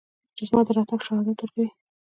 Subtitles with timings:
[0.35, 1.67] چې زما د راتګ شهادت ورکوي